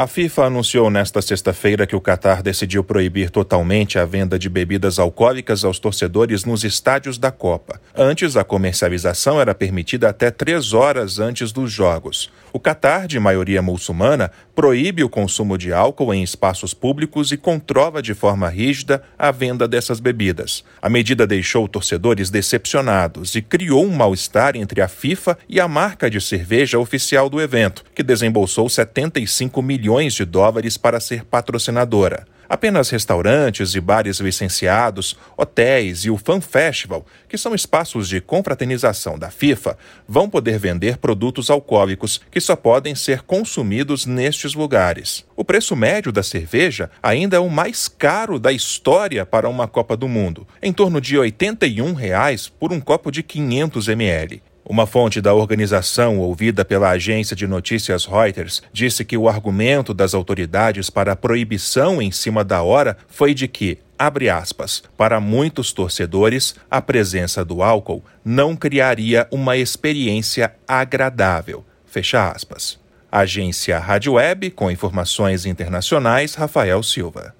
A 0.00 0.06
FIFA 0.06 0.46
anunciou 0.46 0.88
nesta 0.88 1.20
sexta-feira 1.20 1.86
que 1.86 1.94
o 1.94 2.00
Catar 2.00 2.42
decidiu 2.42 2.82
proibir 2.82 3.28
totalmente 3.28 3.98
a 3.98 4.06
venda 4.06 4.38
de 4.38 4.48
bebidas 4.48 4.98
alcoólicas 4.98 5.62
aos 5.62 5.78
torcedores 5.78 6.42
nos 6.42 6.64
estádios 6.64 7.18
da 7.18 7.30
Copa. 7.30 7.78
Antes, 7.94 8.34
a 8.34 8.42
comercialização 8.42 9.38
era 9.38 9.54
permitida 9.54 10.08
até 10.08 10.30
três 10.30 10.72
horas 10.72 11.18
antes 11.18 11.52
dos 11.52 11.70
jogos. 11.70 12.32
O 12.50 12.58
Catar, 12.58 13.06
de 13.06 13.20
maioria 13.20 13.60
muçulmana, 13.60 14.30
proíbe 14.54 15.04
o 15.04 15.08
consumo 15.08 15.58
de 15.58 15.70
álcool 15.70 16.14
em 16.14 16.22
espaços 16.22 16.72
públicos 16.72 17.30
e 17.30 17.36
controla 17.36 18.00
de 18.00 18.14
forma 18.14 18.48
rígida 18.48 19.02
a 19.18 19.30
venda 19.30 19.68
dessas 19.68 20.00
bebidas. 20.00 20.64
A 20.80 20.88
medida 20.88 21.26
deixou 21.26 21.68
torcedores 21.68 22.30
decepcionados 22.30 23.34
e 23.34 23.42
criou 23.42 23.84
um 23.84 23.94
mal-estar 23.94 24.56
entre 24.56 24.80
a 24.80 24.88
FIFA 24.88 25.36
e 25.46 25.60
a 25.60 25.68
marca 25.68 26.08
de 26.08 26.22
cerveja 26.22 26.78
oficial 26.78 27.28
do 27.28 27.38
evento, 27.38 27.84
que 27.94 28.02
desembolsou 28.02 28.66
75 28.66 29.60
milhões 29.60 29.89
milhões 29.90 30.14
de 30.14 30.24
dólares 30.24 30.76
para 30.76 31.00
ser 31.00 31.24
patrocinadora. 31.24 32.24
Apenas 32.48 32.90
restaurantes 32.90 33.74
e 33.74 33.80
bares 33.80 34.20
licenciados, 34.20 35.16
hotéis 35.36 36.04
e 36.04 36.10
o 36.10 36.16
Fan 36.16 36.40
Festival, 36.40 37.04
que 37.28 37.36
são 37.36 37.54
espaços 37.54 38.08
de 38.08 38.20
confraternização 38.20 39.18
da 39.18 39.30
FIFA, 39.30 39.76
vão 40.08 40.30
poder 40.30 40.58
vender 40.58 40.96
produtos 40.98 41.50
alcoólicos 41.50 42.20
que 42.30 42.40
só 42.40 42.54
podem 42.54 42.94
ser 42.94 43.22
consumidos 43.22 44.06
nestes 44.06 44.54
lugares. 44.54 45.24
O 45.36 45.44
preço 45.44 45.74
médio 45.74 46.12
da 46.12 46.22
cerveja 46.22 46.88
ainda 47.02 47.36
é 47.36 47.40
o 47.40 47.48
mais 47.48 47.88
caro 47.88 48.38
da 48.38 48.52
história 48.52 49.26
para 49.26 49.48
uma 49.48 49.66
Copa 49.66 49.96
do 49.96 50.08
Mundo, 50.08 50.46
em 50.62 50.72
torno 50.72 51.00
de 51.00 51.18
81 51.18 51.94
reais 51.94 52.48
por 52.48 52.72
um 52.72 52.80
copo 52.80 53.10
de 53.10 53.24
500 53.24 53.88
ml. 53.88 54.42
Uma 54.70 54.86
fonte 54.86 55.20
da 55.20 55.34
organização, 55.34 56.20
ouvida 56.20 56.64
pela 56.64 56.90
agência 56.90 57.34
de 57.34 57.44
notícias 57.44 58.04
Reuters, 58.04 58.62
disse 58.72 59.04
que 59.04 59.16
o 59.16 59.28
argumento 59.28 59.92
das 59.92 60.14
autoridades 60.14 60.88
para 60.88 61.10
a 61.10 61.16
proibição 61.16 62.00
em 62.00 62.12
cima 62.12 62.44
da 62.44 62.62
hora 62.62 62.96
foi 63.08 63.34
de 63.34 63.48
que, 63.48 63.78
abre 63.98 64.30
aspas, 64.30 64.80
para 64.96 65.18
muitos 65.18 65.72
torcedores, 65.72 66.54
a 66.70 66.80
presença 66.80 67.44
do 67.44 67.64
álcool 67.64 68.04
não 68.24 68.54
criaria 68.54 69.26
uma 69.32 69.56
experiência 69.56 70.54
agradável. 70.68 71.64
Fecha 71.84 72.30
aspas. 72.30 72.78
Agência 73.10 73.76
Rádio 73.76 74.12
Web, 74.12 74.52
com 74.52 74.70
informações 74.70 75.46
internacionais, 75.46 76.36
Rafael 76.36 76.80
Silva. 76.84 77.34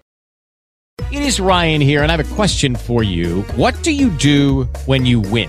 It 1.12 1.24
is 1.24 1.38
Ryan 1.38 1.80
here, 1.80 2.02
and 2.02 2.10
I 2.10 2.12
have 2.12 2.20
a 2.20 2.34
question 2.34 2.74
for 2.74 3.04
you. 3.04 3.44
What 3.56 3.84
do 3.84 3.90
you 3.92 4.10
do 4.10 4.68
when 4.86 5.06
you 5.06 5.20
win? 5.20 5.48